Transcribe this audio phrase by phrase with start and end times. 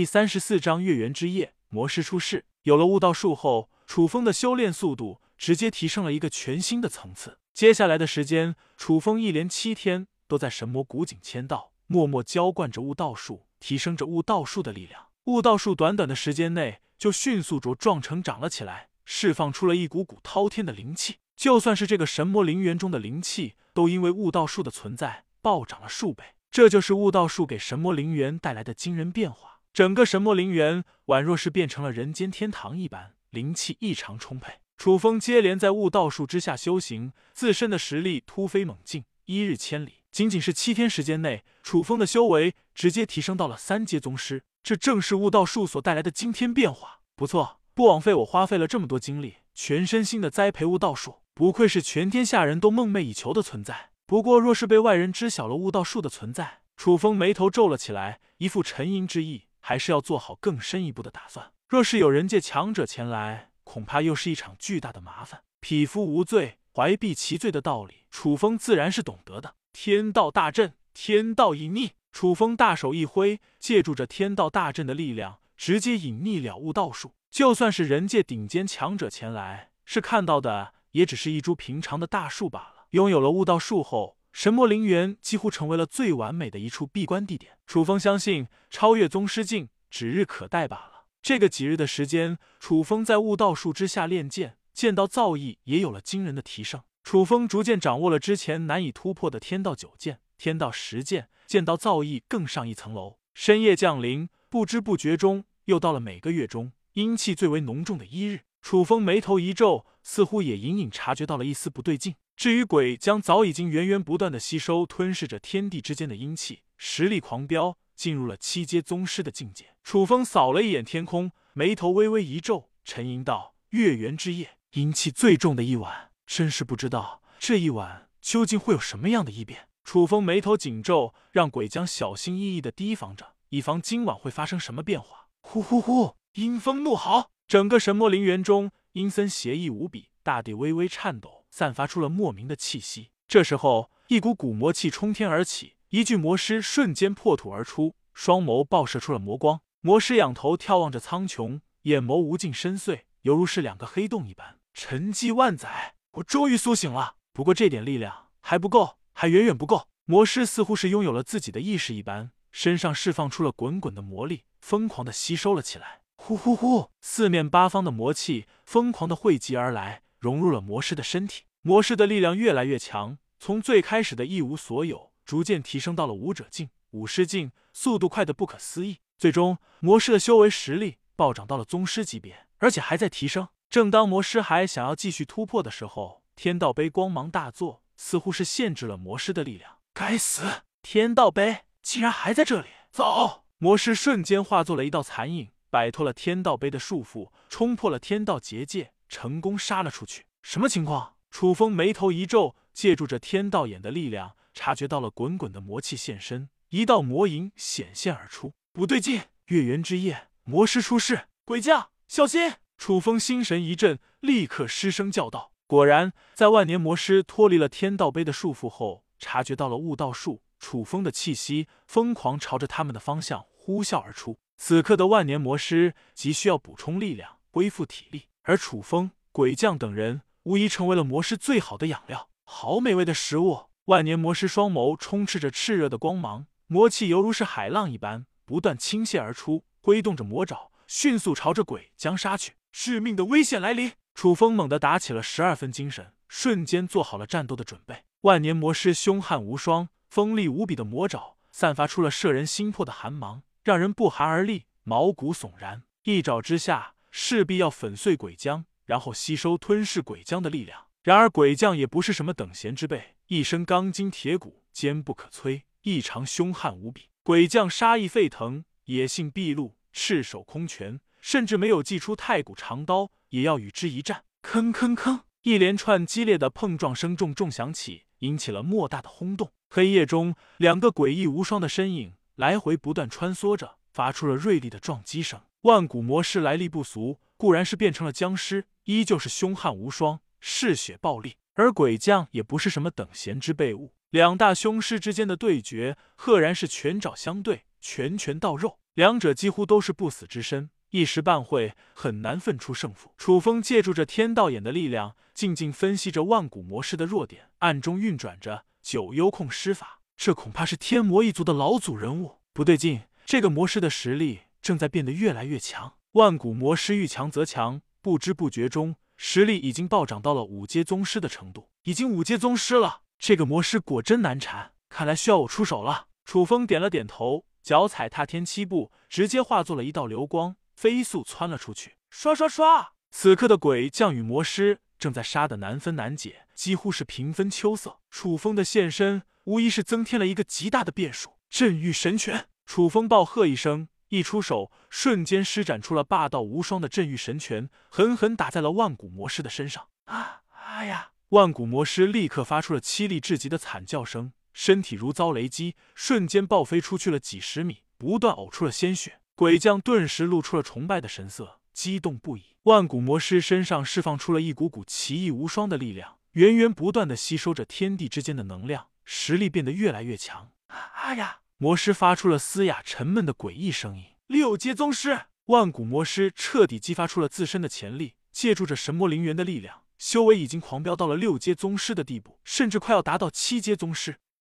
[0.00, 2.46] 第三十四章月圆之夜，魔师出世。
[2.62, 7.38] 有了悟道术后，楚风的修炼速度直接提升了一个全新的层次。
[7.52, 15.08] 接下来的时间，楚风一连七天都在神魔古井签到，默默浇灌着悟道术，提升着悟道术的力量。
[15.24, 21.16] 悟道术短短的时间内就迅速茁壮成长了起来，释放出了一股股滔天的灵气。
[21.36, 26.24] 就算是这个神魔陵园中的灵气，都因为悟道术的存在暴涨了数倍。
[26.50, 29.59] 这就是悟道术给神魔陵园带来的惊人变化。
[29.72, 34.54] 整个神魔陵园宛若是变成了人间天堂一般，灵气异常充沛。
[34.76, 39.96] 楚风接连在悟道术之下修行，自身的实力突飞猛进，一日千里。
[40.10, 44.42] 仅仅是七天时间内，楚风的修为直接提升到了三阶宗师。
[44.62, 47.00] 这正是悟道术所带来的惊天变化。
[47.14, 51.20] 不错，不枉费我花费了这么多精力，全身心的栽培悟道术。
[51.32, 53.90] 不愧是全天下人都梦寐以求的存在。
[54.04, 59.44] 不过，若是被外人知晓了悟道术的存在，楚风眉头皱了起来，一副沉吟之意。
[59.60, 61.52] 还是要做好更深一步的打算。
[61.68, 65.42] 若是有人界强者前来，恐怕又是一场巨大的麻烦。
[65.60, 69.54] 匹夫无罪，怀璧其罪的道理，楚风自然是懂得的。
[69.72, 71.90] 天道大阵，天道隐匿。
[72.12, 77.12] 楚风大手一挥，借助着天道大阵的力量，直接隐匿了悟道术。
[77.30, 82.86] 就算是人界顶尖强者前来，是看到的也只是一株平常的大树罢了。
[82.90, 84.16] 拥有了悟道术后。
[84.32, 87.58] 神魔陵园几乎成为了最完美的一处闭关地点。
[87.66, 91.06] 楚风相信，超越宗师境指日可待罢了。
[91.20, 96.82] 这个几日的时间，楚风在悟道术之下练剑，剑道造诣也有了惊人的提升。
[97.02, 103.18] 楚风逐渐掌握了之前难以突破的天道九剑、天道十剑，剑道造诣更上一层楼。
[103.34, 108.42] 深夜降临，不知不觉中又到了每个月中阴气最为浓重的一日。
[108.62, 112.14] 楚风眉头一皱，似乎也隐隐察觉到了一丝不对劲。
[112.40, 119.74] 至于鬼将，早已经源源不断的吸收吞噬着天地之间的阴气，实力狂飙，进入了七阶宗师的境界。
[119.84, 135.28] 楚风扫了一眼天空，眉头微微一皱，沉吟道：“月圆之夜，阴气最重的一晚，真是不知道这一晚究竟会有什么样的异变。”楚风眉头紧皱，让鬼将小心翼翼的提防着，以防今晚会发生什么变化。
[135.42, 141.39] 呼呼呼，阴风怒号，整个神魔陵园中阴森邪异无比，大地微微颤抖。
[141.50, 143.10] 散发出了莫名的气息。
[143.28, 149.60] 这时候，一股古魔气冲天而起，一具魔尸瞬间破土而出，双眸爆射出了魔光。
[149.80, 154.58] 魔尸仰头眺望着苍穹，眼眸无尽深邃，犹如是两个黑洞一般。
[154.74, 157.16] 沉寂万载，我终于苏醒了。
[157.32, 159.88] 不过这点力量还不够，还远远不够。
[160.04, 166.02] 魔尸似乎是拥有了自己的意识一般，身上释放出了滚滚的魔力，疯狂的吸收了起来。
[166.16, 170.02] 呼呼呼，四面八方的魔气疯狂的汇集而来。
[170.20, 178.98] 融入了魔师的身体，魔师的力量越来越强，从最开始的一无所有，逐渐提升到了武者境、武师境，速度快的不可思议。
[179.16, 183.48] 最终，魔师的修为实力暴涨到了宗师级别，而且还在提升。
[183.70, 189.78] 正当魔师还想要继续突破的时候，天道碑光芒大作，似乎是限制了魔师的力量。
[189.94, 192.68] 该死，天道碑竟然还在这里！
[192.90, 193.44] 走！
[193.58, 198.92] 魔师瞬间化作了一道残影，摆脱了天道碑的束缚，冲破了天道结界。
[199.10, 201.16] 成功杀了出去，什么情况？
[201.30, 208.54] 楚风眉头一皱，借助着天道眼的力量，察觉到了滚滚的魔气现身，一道魔影显现而出。
[208.72, 209.22] 不对劲！
[209.46, 212.54] 月圆之夜，魔师出世，鬼将小心！
[212.78, 215.52] 楚风心神一震，立刻失声叫道。
[215.66, 224.38] 果然，在万年魔师脱离了天道碑的束缚后，察觉到了悟道术，楚风的气息疯狂朝着他们的方向呼啸而出。
[224.56, 228.29] 此刻的万年魔师急需要补充力量，恢复体力。
[228.42, 233.66] 而楚风、鬼将等人无疑成为了魔师最好的养料，好美味的食物！
[233.86, 242.54] 万年魔师双眸充斥着炽热的光芒，魔气犹如是海浪一般不断倾泻而出，挥动着魔爪，迅速朝着鬼将杀去。
[242.72, 243.92] 致命的危险来临！
[244.14, 248.04] 楚风猛地打起了十二分精神，瞬间做好了战斗的准备。
[248.22, 255.82] 万年魔师凶悍无双，锋利无比的魔爪散发出了摄人心魄的寒芒，让人不寒而栗，毛骨悚然。
[256.04, 256.94] 一爪之下。
[257.10, 260.86] 势必要粉碎鬼将，然后吸收吞噬鬼将的力量。
[261.02, 267.08] 然而鬼将也不是什么等闲之辈，一身钢筋铁骨，坚不可摧，异常凶悍无比。
[267.22, 274.24] 鬼将杀意沸腾，野性毕露，赤手空拳，甚至没有祭出太古长刀，也要与之一战。
[274.42, 279.52] 吭吭吭，一连串激烈的碰撞声重重响起，引起了莫大的轰动。
[279.68, 285.40] 黑夜中，两个诡异无双的身影来回不断穿梭着，发出了锐利的撞击声。
[285.62, 291.36] 万古魔师来历不俗，固然是变成了僵尸，依旧是凶悍无双，嗜血暴力。
[291.54, 298.78] 而鬼将也不是什么等闲之辈物，两大凶师之间的对决，赫然是拳爪相对，拳拳到肉。
[298.94, 303.12] 两者几乎都是不死之身，一时半会很难分出胜负。
[303.18, 310.00] 楚风借助着天道眼的力量，静静分析着万古魔师的弱点，暗中运转着九幽控施法。
[310.16, 313.02] 这恐怕是天魔一族的老祖人物，不对劲！
[313.30, 315.94] 这个魔师的实力正在变得越来越强。
[316.14, 323.02] 万古魔师遇强则强，不知不觉中，实力已经暴涨到了五阶宗师的程度，已经五阶宗师了。
[323.20, 326.08] 这个魔师果真难缠，看来需要我出手了。
[326.24, 331.94] 楚风点了点头，脚踩踏天七步，直接化作了一道流光，飞速窜了出去。
[332.10, 332.94] 刷刷刷！
[333.12, 338.00] 此刻的鬼将与魔师正在杀得难分难解，几乎是平分秋色。
[338.10, 339.22] 楚风的现身。
[339.44, 341.38] 无疑是增添了一个极大的变数。
[341.48, 349.88] 镇狱神拳，楚风暴喝一声，一出手，瞬间施展出了霸道无双的镇狱神拳，狠狠打在了万古魔师的身上。
[350.04, 350.42] 啊！
[350.50, 351.10] 哎呀！
[351.30, 359.18] 万古魔师立刻发出了凄厉至极的惨叫声，身体如遭雷击，瞬间爆飞出去了几十米，不断呕出了鲜血。
[359.34, 362.54] 鬼将顿时露出了崇拜的神色，激动不已。
[362.62, 368.86] 万古魔师身上释放出了一股股奇异无双的力量，源源不断的吸收着天地之间的能量。
[369.04, 370.52] 实力变得越来越强。
[370.68, 371.38] 哎呀！
[371.62, 374.02] 魔师发出了嘶哑沉闷的诡异声音。
[374.26, 384.16] 六阶宗师，万古魔师彻底激发出了自身的潜力，借助着神魔灵元的力量，修为已经狂飙到了六阶宗师的地步，甚至快要达到七阶宗师。